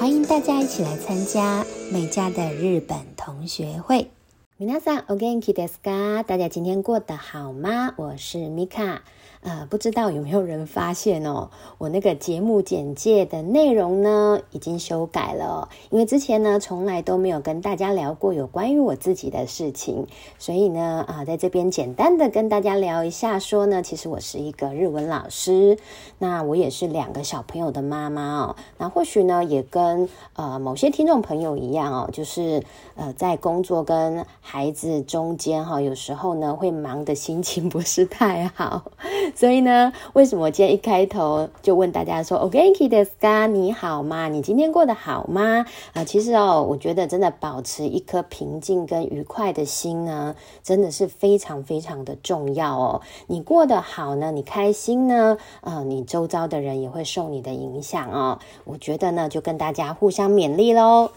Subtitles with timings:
[0.00, 4.10] 欢迎大家一起来参加美家的日本同学会。
[4.58, 6.22] 皆さんお元気ですか？
[6.22, 7.94] 大家今天过得好吗？
[7.96, 9.02] 我是米卡。
[9.41, 11.49] 呃，不知道有没有人发现哦，
[11.79, 15.67] 我那个节目简介的内容呢，已经修改了。
[15.89, 20.05] 因为之前呢，从来都没有跟大家聊过有关于我自己的事情，
[20.37, 25.79] 所以呢，啊，在这边简单的跟大家聊一下，说呢，其实我是一个日文老师，
[26.19, 28.55] 那我也是两个小朋友的妈妈哦。
[28.77, 32.63] 那或许呢，也跟呃某些听众朋友一样哦，就是
[32.93, 38.83] 呃在工作跟孩子中间哈，有时候呢会忙的心情不是太好。
[39.35, 44.27] 所以呢，为什么我今天一开头就问大家说 o k k i d s k a 你好吗？
[44.27, 53.01] 你今天过得好吗？”啊，其实哦，我觉得真的保持一颗平静跟愉快的心呢，真的是非常非常的重要哦。
[53.27, 58.39] 你过得好呢，你开心呢，呃，你周遭的人也会受你的影响哦。
[58.65, 61.11] 我觉得呢，就跟大家互相勉励喽。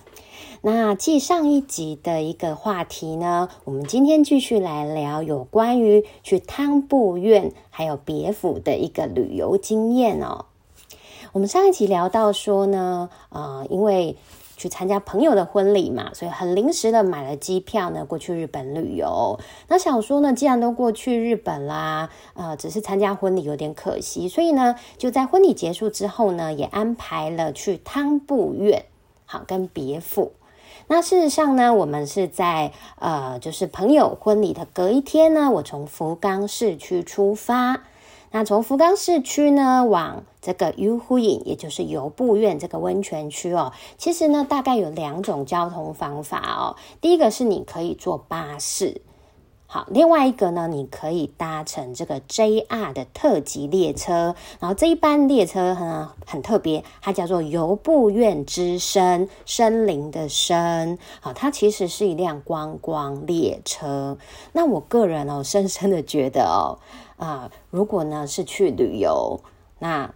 [0.66, 10.46] 那继上一集的一个话题呢，我们今天继续来聊有关于去汤布院还有别府的一个旅游经验哦。
[11.32, 14.16] 我们上一集聊到说呢，呃，因为
[14.56, 19.38] 去参加朋友的婚礼嘛，所以很临时的买了机票呢，过去日本旅游。
[19.68, 28.86] 那想说呢，既然都过去日本啦，呃，只是参加婚礼有点可惜，所以呢，就在婚礼结束之后呢，也安排了去汤布院，
[29.26, 30.32] 好跟别府。
[30.86, 37.84] 那事实上呢，我们是在呃，就是朋友婚礼的隔一天呢，我从福冈市区出发。
[38.30, 46.76] 那从福冈市区呢，往这个游湖影，也就是游步院这个温泉区哦，其实呢，大概有两种交通方法哦。
[47.00, 49.00] 第一个是你可以坐巴士。
[49.74, 60.96] 好，另外一个呢，你可以搭乘这个 JR 的特急列车，然后这一班列车呢很特别，它叫做游步院之声，森林的森。
[61.20, 64.16] 好，它其实是一辆观光列车。
[64.52, 66.78] 那我个人哦，深深的觉得哦，
[67.16, 69.40] 啊，如果呢是去旅游，
[69.80, 70.08] 那。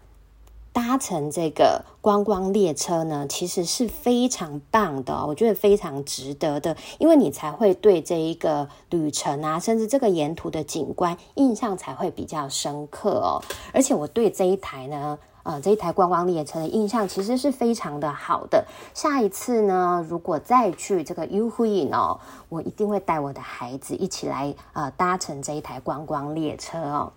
[0.78, 13.42] 搭乘这个观光列车呢，其实是非常棒的，我觉得非常值得的，因为你才会对这一个旅程啊，甚至这个沿途的景观印象才会比较深刻哦。
[13.72, 18.64] 而且我对这一台呢，呃，这一台观光列车的印象其实是非常的好的。
[18.94, 27.12] 下一次呢，如果再去这个 u h i 哦，我一定会带我的孩子一起来呃搭乘这一台观光列车哦。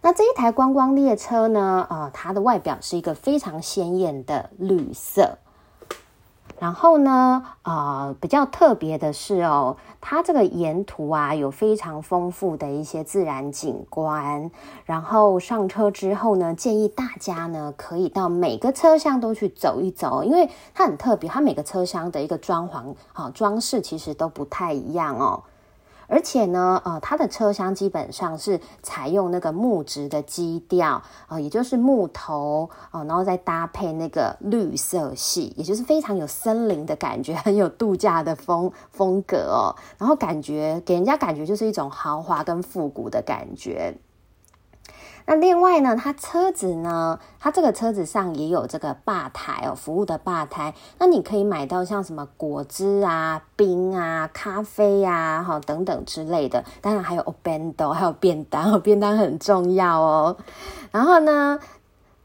[0.00, 1.86] 那这一台观光列车呢？
[1.90, 5.38] 呃，它的外表是一个非常鲜艳的绿色。
[6.60, 14.50] 然后呢，呃，比较特别的是哦，它这个沿途啊有非常丰富的一些自然景观。
[14.84, 25.44] 然后上车之后呢，建议大家呢可以到每个车厢都去走一走，因为它很特别，它每个车厢的一个装潢啊装饰其实都不太一样哦。
[26.08, 39.76] 而且呢，呃，它的车厢基本上是采用那个木质的基调啊，也就是木头啊，然后再搭配那个绿色系，也就是非常有森林的感觉， 很有度假的风风格哦。
[39.98, 43.94] 然后感觉给人家感觉就是一种豪华跟复古的感觉。
[45.30, 50.72] 那另外呢，它车子呢，它这个车子上也有这个吧台哦，服务的吧台。
[50.98, 56.64] 那你可以买到像什么果汁啊、冰啊、咖啡呀，哈等等之类的。
[56.80, 60.34] 当然还有 obendo，还有便当， 便当很重要哦。
[60.90, 61.58] 然后呢，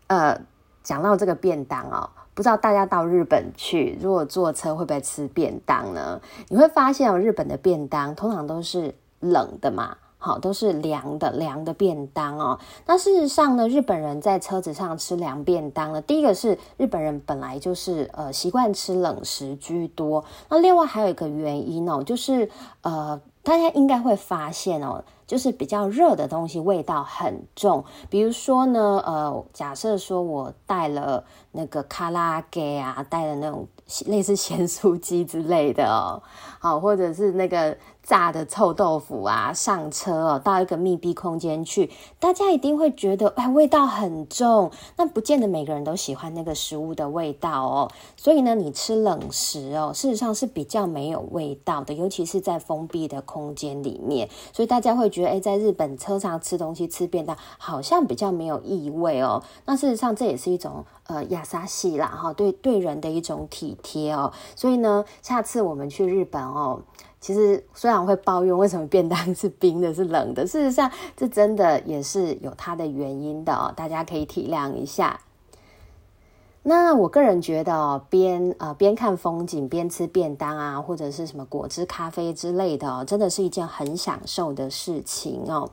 [0.08, 0.40] 呃，
[0.82, 6.22] 讲到这个便当哦，不知道大家到日本去，如果坐车会不会吃便当呢？
[6.48, 9.98] 你会发现哦，日本的便当通常都是冷的嘛。
[10.26, 12.58] 好，都是凉的凉的便当哦。
[12.86, 20.24] 那事实上呢，日本人在车子上吃凉便当呢，第一个是日本人本来就是呃习惯吃冷食居多。
[20.48, 22.50] 那另外还有一个原因哦，就是
[22.84, 27.84] 呃大家应该会发现哦，就是比较热的东西味道很重。
[28.10, 31.22] 比如说呢，呃，假设说我带了
[31.52, 33.68] 那个卡拉给啊，带了那种
[34.08, 36.24] 类似咸酥鸡之类的哦，
[36.60, 37.76] 好，或者是那个。
[38.04, 41.90] 炸的臭豆腐啊，上车哦，到一个密闭空间去，
[42.20, 44.70] 大家一定会觉得哎，味道很重。
[44.98, 47.92] 那不见得每个人都喜欢那个食物的味道哦。
[48.18, 54.30] 所以呢，你吃冷食哦，事实上是比较没有味道的，尤其是在封闭的空间里面。
[54.52, 59.42] 所以大家会觉得，哎，在日本车上吃东西吃便当，好像比较没有异味哦。
[59.66, 64.34] 那事实上这也是一种呃亚沙系啦，哈，对对人的一种体贴哦。
[64.58, 66.82] 所以呢，下次我们去日本哦。
[67.24, 75.18] 其实虽然会抱怨为什么便当是冰的，是冷的，事实上这真的也是有它的原因的哦，大家可以体谅一下。
[76.64, 85.70] 那我个人觉得哦，边呃边看风景边吃便当啊，或者是什么果汁、咖啡之类的哦，真的是一件很享受的事情哦。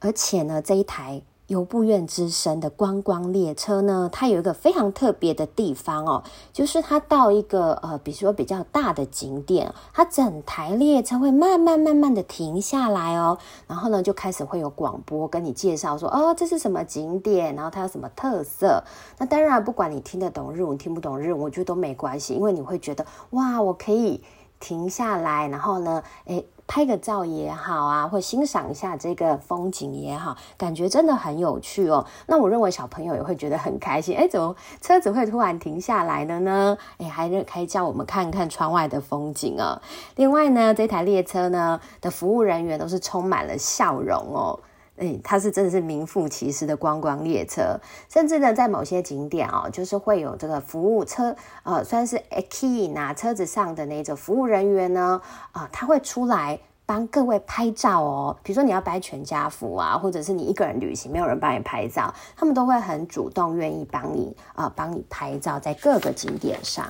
[0.00, 1.22] 而且呢，这一台。
[1.46, 6.22] 游步院之声的观光列车呢，它有一个非常特别的地方哦，
[6.54, 13.36] 就是它到一个呃，比如说比较大的景点，它整台列车会慢慢慢慢的停下来哦，
[13.66, 18.82] 然后呢就开始会有广播跟你介绍说，哦，这是什么景点，然后它有什么特色。
[19.18, 24.22] 那当然，不管你听得懂日文听不懂日文，我觉得都没关系，因为你会觉得哇，我可以
[24.58, 26.46] 停下来，然后呢，诶。
[26.66, 32.04] 拍个照也好啊，或欣赏一下这个风景也好，感觉真的很有趣哦。
[32.26, 34.16] 那我认为小朋友也会觉得很开心。
[34.16, 36.76] 哎，怎么车子会突然停下来了呢？
[36.98, 39.80] 哎，还可以叫我们看看窗外的风景啊。
[40.16, 44.58] 另外呢，这台列车呢的服务人员都是充满了笑容哦。
[44.96, 55.20] 哎，它是真的是名副其实的观光列车，甚至呢，在某些景点哦，就是会有这个服务车，呃，算是 A key 拿车子上的那种服务人员呢，
[55.52, 58.36] 啊，他会出来帮各位拍照哦。
[58.44, 66.86] 比如说你要拍全家福啊，或者是你一个人旅行，没有人帮你拍照，他们都会很主动愿意帮你啊，帮你拍照在各个景点上。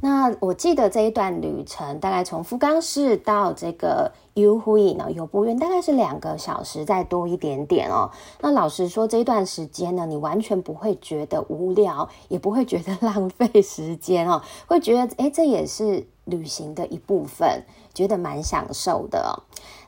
[0.00, 8.10] 那我记得这一段旅程大概从福冈市到这个 U 呼应呢，游步院大概是两个小时再多一点点哦。
[8.40, 17.64] 那老实说，这一段时间呢，你完全不会觉得无聊，也不会觉得浪费时间哦， 会觉得哎，这也是旅行的一部分，
[17.94, 19.42] 觉得蛮享受的。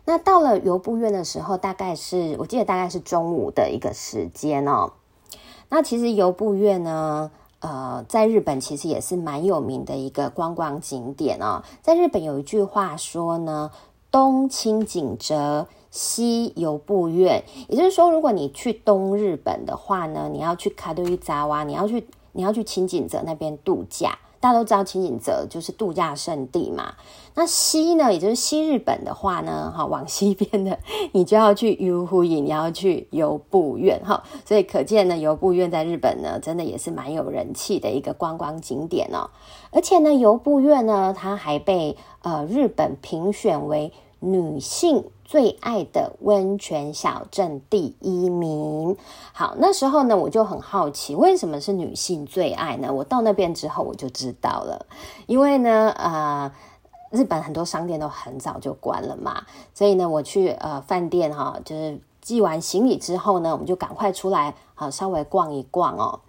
[0.06, 4.92] 那到了游步院的时候，大概是我记得大概是中午的一个时间哦。
[5.68, 7.30] 那其实游步院呢。
[7.60, 11.62] 呃，在日本其实也是蛮有名的一个观光景点哦。
[11.82, 13.70] 在日本有一句话说呢
[14.12, 24.18] ：“东清井泽，西游步院。”也就是说，如果你去东日本的话呢，你要去卡多伊扎哇，你要去你要去清井泽那边度假。
[24.40, 26.94] 大家都知道清景泽就是度假胜地嘛。
[27.34, 30.78] 那西呢，也就是西日本的话呢，哈，往西边的
[31.12, 34.22] 你就要去游湖影，你要去游步院，哈。
[34.44, 39.28] 所以可见呢，游步院在日本呢，真的也是蛮有人气的一个观光景点哦。
[39.70, 45.04] 而且呢，游步院呢，它还被呃日本评选为女性。
[45.28, 48.96] 最爱的温泉小镇第一名。
[49.32, 52.92] 好，那时候呢，我就很好奇，为什么是女性最爱呢？
[52.92, 54.86] 我到那边之后，我就知道了。
[55.26, 56.52] 因为呢，呃，
[57.10, 59.42] 日本很多商店都很早就关了嘛，
[59.74, 66.20] 所以呢，我去呃饭店哈，就是寄完行李之后呢，我们就赶快出来，好稍微逛一逛哦。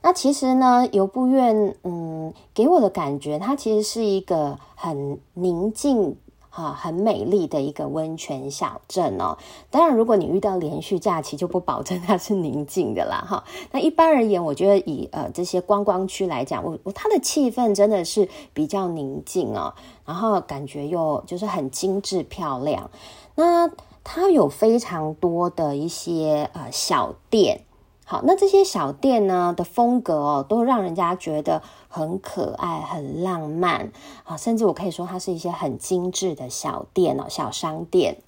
[0.00, 6.16] 那其实呢，游步院，嗯，给我的感觉，它其实是一个很宁静。
[6.56, 9.36] 啊，很美丽的一个温泉小镇哦。
[9.70, 13.22] 当然，如果你遇到连续假期，就不保证它是宁静的啦。
[13.28, 19.74] 哈，那一般而言，我觉得以呃这些观光区来讲，我我它的气氛真的是比较宁静哦，
[20.06, 22.90] 然后感觉又就是很精致漂亮。
[23.34, 23.70] 那
[24.02, 27.60] 它有非常多的一些呃小店。
[28.08, 33.90] 好，那这些小店呢的风格哦，都让人家觉得很可爱、很浪漫
[34.22, 38.18] 啊，甚至我可以说它是一些很精致的小店哦，小商店，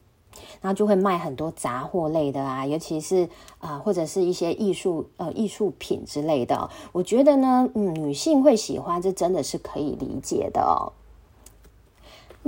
[0.61, 3.29] 然后就会卖很多杂货类的啊，尤其是
[3.61, 6.69] 啊，或者是一些艺术呃艺术品之类的。
[6.91, 10.91] 我觉得呢，嗯，女性会喜欢，这真的是可以理解的哦。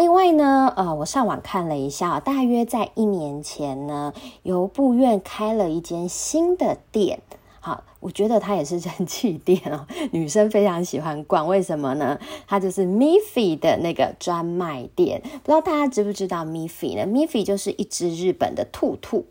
[0.01, 7.21] 另外呢，呃，我上网看了一下，大约在一年前呢，游步院开了一间新的店。
[7.61, 11.47] 好，我觉得它也是人气店哦， 女生非常喜欢逛。
[11.47, 12.19] 为什么呢？
[12.47, 15.21] 它就是 Miffy 的那个专卖店。
[15.43, 19.27] 不知道大家知不知道 Miffy 呢？Miffy 就是一只日本的兔兔，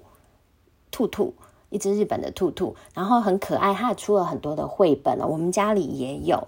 [0.91, 1.33] 兔兔，
[1.71, 3.73] 一只日本的兔兔，然后很可爱。
[3.73, 6.47] 它出了很多的绘本哦，我们家里也有。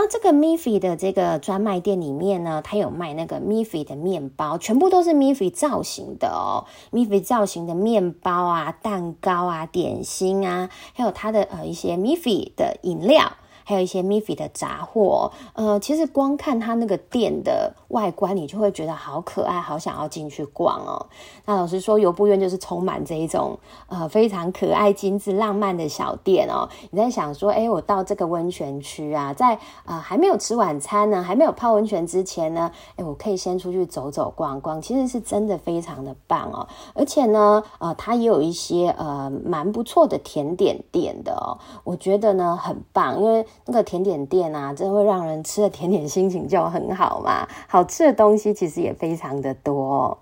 [0.00, 13.32] 那这个 Miffy 的这个专卖店里面呢，它有卖那个 Miffy 的面包，全部都是 Miffy 造型的哦，Miffy 造型的面包啊、蛋糕啊、点心啊，还有它的呃一些 Miffy 的饮料。
[13.64, 21.06] 还有一些 Miffy 的杂货，呃，其实光看它那个店的外观，你就会觉得好可爱，好想要进去逛哦。
[21.46, 26.68] 那老实说，游步院就是充满这一种呃非常可爱、精致、浪漫的小店哦。
[26.90, 36.68] 你在想说，哎，我到这个温泉区啊，在啊还没有吃晚餐呢，还没有泡温泉之前呢，哎，我可以先出去走走逛逛，其实是真的非常的棒哦。
[36.94, 43.46] 而且呢，呃，它也有一些呃蛮不错的甜点店的哦，我觉得呢很棒，因为。
[43.64, 47.46] 那个甜点店啊，真的会让人吃了甜点心情就很好嘛。
[47.68, 50.18] 好好吃的东西其实也非常的多。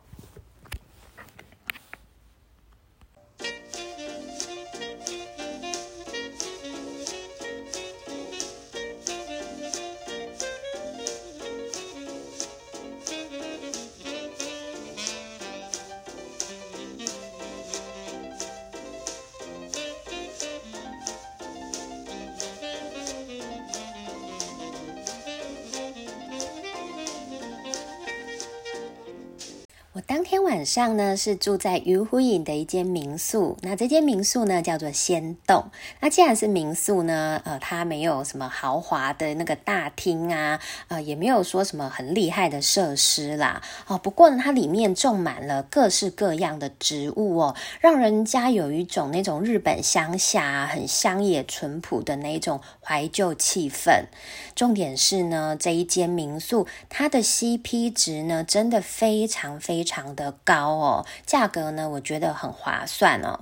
[30.67, 33.57] 上呢，是住在鱼湖影的一间民宿。
[33.63, 35.71] 那这间民宿呢，叫做仙洞。
[36.01, 43.63] 那既然是民宿呢，呃，它没有什么豪华的那个大厅啊，呃，也没有说什么很厉害的设施啦。
[43.87, 54.05] 哦，不过呢，它里面种满了各式各样的植物哦，让人家有一种那种日本乡下很乡野淳朴的那种怀旧气氛。
[54.55, 59.87] 重点是呢，这一间民宿它的 CP 值呢，真的非常非。
[59.87, 63.41] 常的高哦，价格呢，我觉得很划算哦。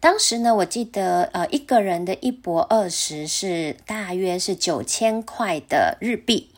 [0.00, 6.53] 当时呢，我记得呃，一个人的一博二十是大约是九千块的日币。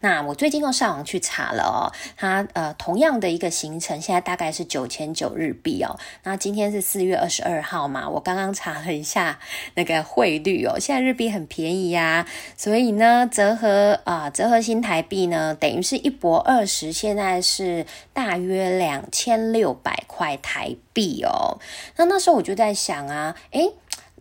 [0.00, 5.98] 那我最近又上网去查了哦，它呃同样的一个行程，现在大概是九千九日币哦。
[6.22, 9.38] 那今天是四月二十二号嘛，我刚刚查了一下
[9.74, 12.26] 那个汇率哦，现在日币很便宜呀，
[12.56, 21.58] 所以呢折合啊折合新台币呢，等于是一博二十，现在是大约两千六百块台币哦。
[21.96, 23.72] 那那时候我就在想啊，诶。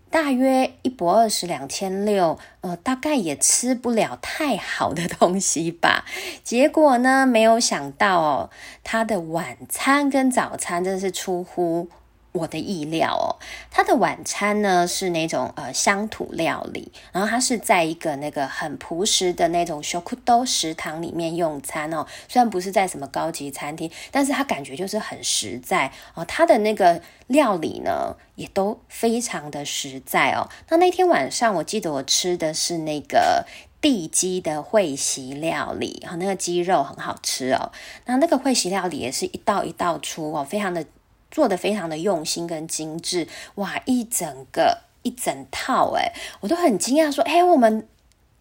[0.10, 6.06] 大约一博二十两千六，呃，大概也吃不了太好的东西吧。
[6.44, 8.50] 结果呢，没有想到哦，
[8.84, 11.90] 他的晚餐跟早餐真的是出乎。
[12.38, 13.36] 我的意料哦，
[13.72, 26.24] 他的晚餐呢是那种呃乡土料理，然后他是在一个那个很朴实的那种 shokudo 食堂里面用餐哦，虽然不是在什么高级餐厅，但是他感觉就是很实在哦。
[26.25, 30.48] 他的那个料理呢也都非常的实在哦。
[30.70, 33.46] 那那天晚上我记得我吃的是那个
[33.82, 37.72] 地鸡的会席料理，哈，那个鸡肉很好吃哦。
[38.06, 40.86] 那那个会席料理也是一道一道出哦，非常的。
[41.38, 43.79] 做的非常的用心跟精致，哇！
[43.86, 47.88] 一整个一整套，哎，我都很惊讶，说，哎，我们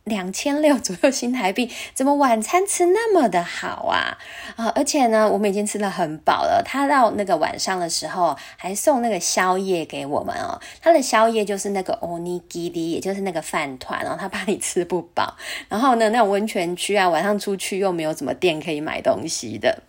[0.04, 4.16] 两千六左右新台币，怎么晚餐吃那么的好啊？
[4.56, 6.62] 啊，而且呢，我们已经吃的很饱了。
[6.64, 10.58] 他到那个晚上的时候，还送那个宵夜给我们哦。
[10.80, 14.16] 他的宵夜就是那个 onigiri，也就是那个饭团然后。
[14.16, 15.36] 他怕你吃不饱，
[15.68, 19.82] 然后呢，那种温泉区啊，晚上出去又没有什么店可以买东西的。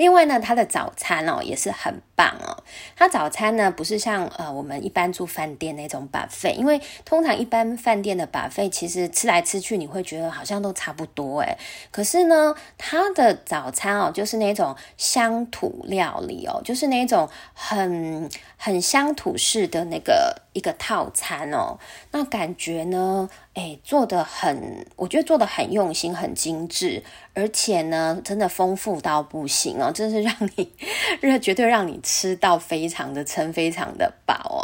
[0.00, 2.56] 另外呢，它的早餐哦也是很棒哦。
[2.96, 11.58] 它早餐呢不是像呃我们一般住饭店那种摆费因为通常一般饭店的摆费其实吃来吃去你会觉得好像都差不多诶。
[11.90, 18.26] 可是呢，它的早餐哦就是那种乡土料理哦，就是那种很
[18.56, 21.78] 很乡土式的那个一个套餐哦。
[22.12, 27.02] 那感觉呢，哎，做的很，我觉得做的很用心，很精致。
[27.34, 30.70] 而且呢，真的丰富到不行哦，真是让你，
[31.40, 34.62] 绝对让你吃到非常的撑，非常的饱哦。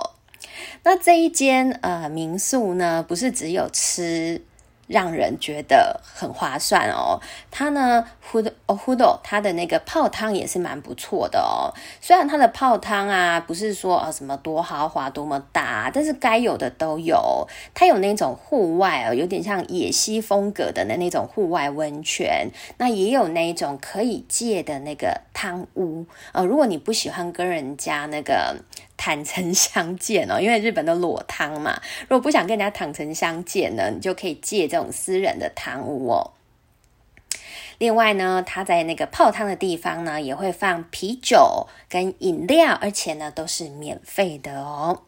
[0.85, 4.43] 那这一间呃民宿呢，不是只有吃。
[4.87, 7.21] 让人觉得很划算哦。
[7.51, 11.73] 它呢，Hudo Hudo，它的那个泡汤也是蛮不错的哦。
[12.01, 17.47] 虽然它的泡汤啊，不是说呃什么多豪华、多么大，但是该有的都有。
[17.75, 22.51] 它有那种户外哦，有点像野溪风格的那那种户外温泉。
[22.79, 26.07] 那也有那种可以借的那个汤屋。
[26.33, 28.57] 呃，如果你不喜欢跟人家那个。
[28.97, 36.33] 坦诚相见哦， 因为日本的裸汤嘛，如果不想跟人家坦诚相见呢，你就可以借这种私人的汤屋哦。
[37.79, 45.03] 另外呢，他在那个泡汤的地方呢，也会放啤酒跟饮料，而且呢都是免费的哦。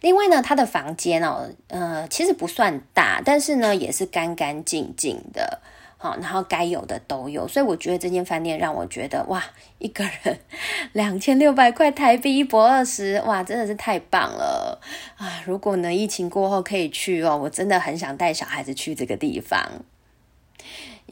[0.00, 5.60] 另外呢，他的房间哦，呃，其实不算大，但是呢也是干干净净的。
[6.02, 9.40] 好，然后该有的都有，所以我觉得这间饭店让我觉得哇，
[9.78, 10.36] 一个人
[10.94, 14.80] 两千六百块台币一博二十，哇，真的是太棒了
[15.16, 15.40] 啊！
[15.46, 19.84] 如果呢疫情过后可以去哦，我真的很想带小孩子去这个地方。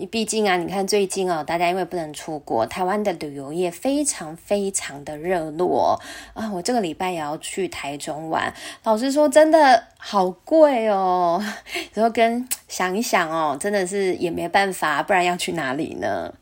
[0.01, 6.01] 你毕竟啊，你看最近哦，大家因为不能出国，台湾的旅游业非常非常的热络
[6.33, 6.51] 啊。
[6.51, 8.51] 我这个礼拜也要去台中玩，
[8.83, 11.45] 老实说，真的好贵哦。
[11.93, 16.33] 然后跟想一想哦，真的是也没办法，不然要去哪里呢？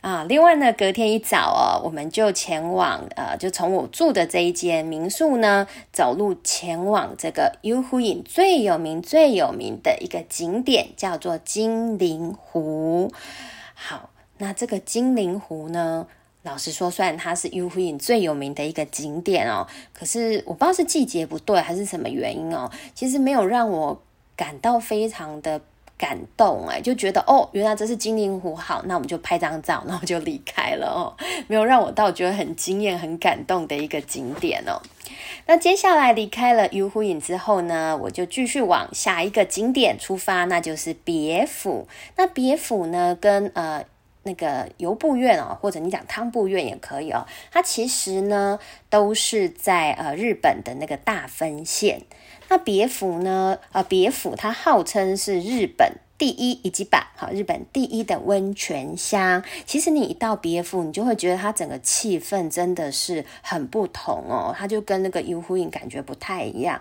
[0.00, 13.12] 啊，另外呢，隔天一早哦，我们就前往呃，就从我住的这一间民宿呢，走路前往这个游湖影最有名、最有名的一个景点，叫做金陵湖。
[13.74, 16.06] 好，那这个金陵湖呢，
[16.44, 24.00] 老实说，虽然它是 U 湖影最有名的一个景点哦，可是我不知道是季节不对还是什么原因哦，其实没有让我
[24.36, 25.60] 感到非常的。
[25.98, 31.12] 感动哎，就觉得哦，原来这是金陵湖，好，那我们就拍张照， 然后就离开了哦，
[31.48, 34.80] 没有让我到觉得很惊艳、很感动的一个景点哦。
[35.46, 41.88] 那接下来离开了鱼湖影之后呢，我就继续往下一个景点出发，那就是别府。
[42.16, 43.84] 那别府呢，跟呃。
[44.24, 47.24] 那个游步院哦，或者你讲汤步院也可以哦。
[47.50, 48.58] 它其实呢
[48.90, 52.02] 都是在呃日本的那个大分县。
[52.48, 53.58] 那别府呢？
[53.72, 59.44] 呃，别府它号称是日本第一以及版，哈，日本第一的温泉乡。
[59.66, 66.80] 其实你一到别府，你就会觉得它整个气氛真的是很不同哦，它就跟那个游户印感觉不太一样。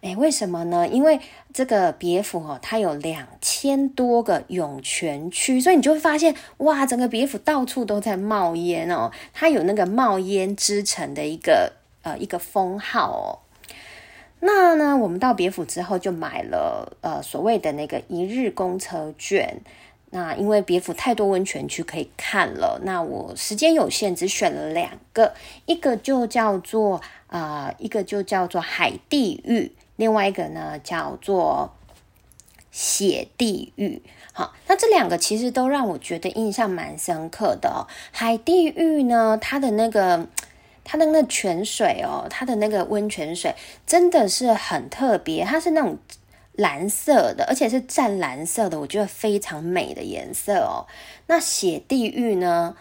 [0.00, 0.88] 哎，为什么呢？
[0.88, 1.20] 因为
[1.52, 13.49] 这个别府哦，它有两千多个涌泉区，所以你就会发现，哇，整个别府到处都在冒烟哦，它有那个冒烟之城的一个呃一个封号哦。
[14.40, 19.60] 那呢，我们到别府之后就买了呃所谓的那个一日公车券。
[20.12, 25.34] 那因为别府太多温泉区可以看了，那我时间有限，只选了两个，
[25.66, 29.70] 一个就叫做啊，一个就叫做海地狱。
[29.94, 31.72] 另外一个呢叫做
[32.72, 37.86] 血地狱，好，那这两个其实都让我觉得印象蛮深刻的。
[38.10, 40.26] 海地狱呢，它的那个
[40.90, 43.54] 它的那泉水哦，它的那个温泉水
[43.86, 45.96] 真的是很特别，它是那种
[46.54, 50.88] 蓝色的，而且是湛蓝色的，我觉得非常美的颜色哦。
[51.28, 52.74] 那血地狱呢，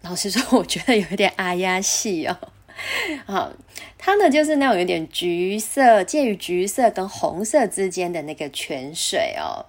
[0.00, 2.38] 老实说，我觉得有一点阿亚系哦。
[3.26, 3.52] 好，
[3.98, 9.66] 它呢就是那种有点橘色，介于橘色跟红色之间的那个泉水哦。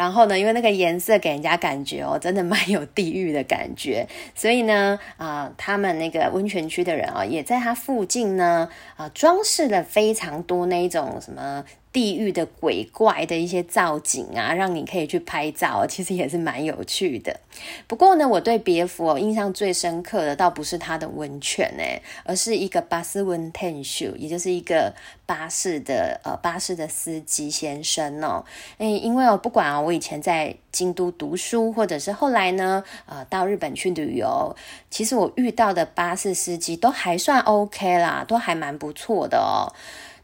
[0.00, 4.08] 然后呢，因为那个颜色给人家感觉哦，真的蛮有地狱的感觉。
[4.34, 8.66] 所以呢，啊，他们那个温泉区的人啊，也在它附近呢，
[8.96, 11.66] 啊，装饰了非常多那一种什么。
[11.92, 17.40] 地狱的鬼怪的一些造景啊，让你可以去拍照， 其实也是蛮有趣的。
[17.88, 21.82] 不过呢，我对别府印象最深刻的，倒不是它的温泉呢，
[22.24, 24.94] 而是一个巴斯温 ten 秀，也就是一个
[25.26, 28.44] 巴士的呃巴士的司机先生哦。
[28.78, 34.54] 诶，因为哦，不管啊，我以前在京都读书，或者是后来呢，呃，到日本去旅游，
[34.90, 39.74] 其实我遇到的巴士司机都还算 OK 啦，都还蛮不错的哦。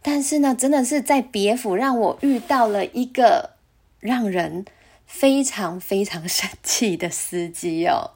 [0.09, 3.57] 但是呢，真的是在别府让我遇到了一个
[3.99, 4.65] 让人
[5.05, 8.13] 非常非常生气的司机哦。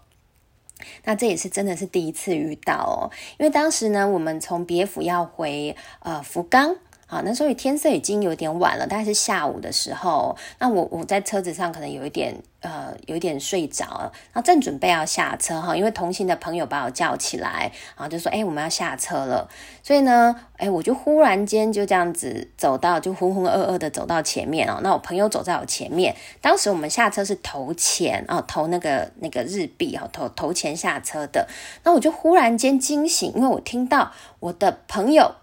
[1.03, 6.77] 那这也是真的是第一次遇到哦，因为当时呢，我们从别府要回呃福冈。
[7.09, 10.37] 啊，那所以天色已经有点晚了，大概是下午的时候。
[10.61, 14.13] 那我我在车子上可能有一点呃，有点睡着了。
[14.35, 19.49] 那正准备要下车哈，因为同行的朋友把我叫起来，然后就说：“哎，我们要下车了。”
[19.83, 24.81] 所以呢，哎，我就忽然间就这样子走到，就浑浑噩噩的走到前面哦。
[24.83, 31.49] 那我朋友走在我前面，当时我们下车是投钱啊，投那个那个日币啊，投投钱下车的。
[31.85, 35.35] 那我就忽然间惊醒，因为我听到我的朋友。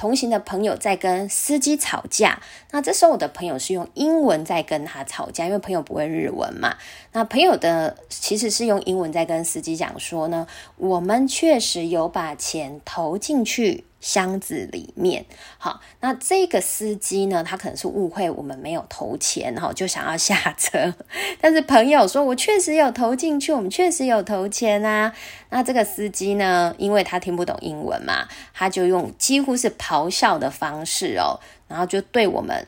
[0.00, 6.74] 同行的朋友在跟司机吵架，那这时候我的朋友是用英文在跟他吵架，因为朋友不会日文嘛。
[7.12, 10.46] 那朋友的其实是用英文在跟司机讲说呢，
[10.78, 13.84] 我们确实有把钱投进去。
[14.00, 15.26] 箱子里面，
[15.58, 20.94] 好，那这个司机呢，他可能是误会我们没有投钱，哈，就想要下车。
[21.40, 25.12] 但是朋友说，我确实有投进去，我们确实有投钱啊。
[25.50, 32.66] 那这个司机呢，因为他听不懂英文嘛，他就用几乎是咆哮的方式哦，然后就对我们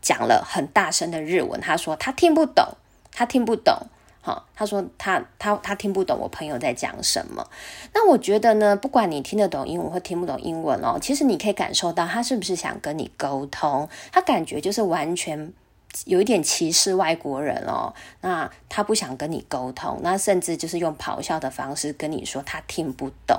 [0.00, 1.60] 讲了很大声的日文。
[1.60, 2.76] 他说他听不懂，
[3.12, 3.74] 他听不懂。
[4.24, 7.44] 好，他说他他他听不懂我朋友在讲什么。
[7.92, 13.88] 那我觉得呢，不管你听得懂英文或听不懂英文哦，其实你可以感受到他是不是想跟你沟通。
[14.12, 15.52] 他感觉就是完全
[16.04, 17.92] 有一点歧视外国人哦。
[18.20, 23.36] 那他不想跟你沟通，那甚至就是用咆哮的方式跟你说他听不懂。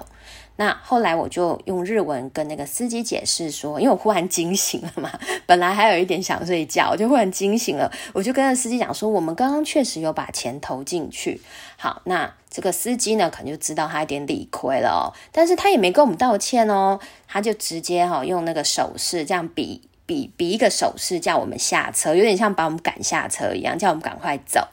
[0.55, 5.11] 那后来我就用日文跟那个司机解释说，因为我忽然惊醒了嘛，
[5.47, 11.41] 本来还有一点想睡觉，我就忽然惊醒了，我就跟那司机讲说，我们刚刚确实有把钱投进去。
[11.75, 24.67] 好，那这个司机呢，可能就知道他有点理亏了哦，但是他也没跟我们道歉哦，他就直接哈用那个手势这样比比比一个手势叫我们下车，有点像把我们赶下车一样，叫我们赶快走。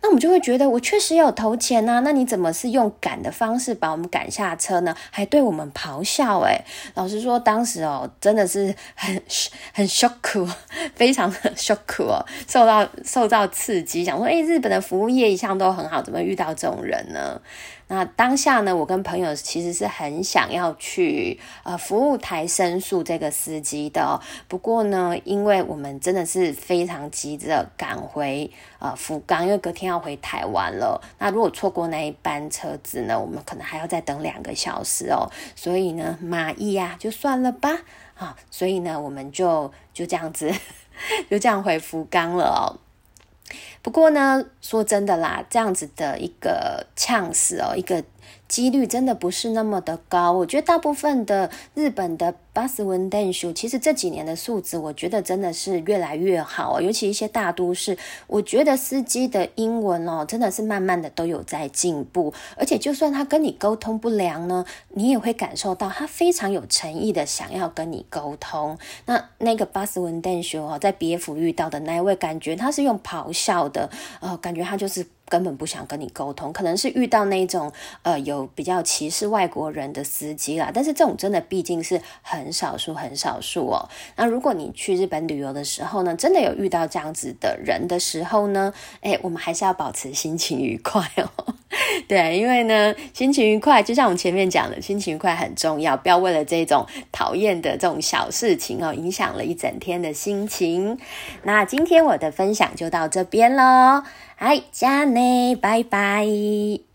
[0.00, 4.94] 那我们就会觉得，我确实有投钱呐，那你怎么是用赶的方式把我们赶下车呢？
[5.10, 9.20] 还对我们咆哮，诶老实说，当时哦，真的是很
[9.72, 10.48] 很 shock，
[10.94, 17.40] 非常的 shock 哦，受到受到刺激，想说，诶日本的服务业一向都很好，怎么遇到这种人呢？
[17.88, 31.00] 那当下呢，我跟朋友其实是很想要去呃服务台申诉这个司机的，不过呢，因为我们真的是非常急着赶回呃福冈，因为隔天要回台湾了。
[31.18, 35.30] 那如果错过那一班车子呢，我们可能还要再等两个小时哦。
[35.56, 37.70] 所以呢，马意呀，就算了吧，
[38.18, 40.52] 啊，所以呢，我们就就这样子
[41.30, 42.76] 就这样回福冈了哦。
[43.82, 48.04] 不过呢，说真的啦，这样子的一个呛死哦，一个。
[48.46, 62.32] 几率真的不是那么的高，我觉得大部分的日本的巴斯文登秀，其实这几年的素质，我觉得真的是越来越好哦尤其一些大都市，我觉得司机的英文哦，真的是慢慢的都有在进步。
[62.56, 68.78] 而且就算他跟你沟通不良呢，你也会感受到他非常有诚意的想要跟你沟通。
[69.04, 75.06] 那那个巴斯文登秀哦，在别府遇到的那一位，感觉他是用咆哮的，呃，感觉他就是。
[75.28, 80.70] 根本不想跟你沟通，可能是遇到那种呃有比较歧视外国人的司机啦。
[80.72, 83.88] 但是这种真的毕竟是很少数很少数哦。
[84.16, 91.54] 那如果你去日本旅游的时候呢，真的有遇到这样子的人的时候呢，哎，我们还是要保持心情愉快哦。
[92.08, 100.98] 对，因为呢，心情愉快，就像我们前面讲的，心情愉快很重要，不要为了这种讨厌的这种小事情哦，影响了一整天的心情。
[101.42, 104.02] 那今天我的分享就到这边喽。
[104.40, 106.87] はい、じゃあね、バイバイ。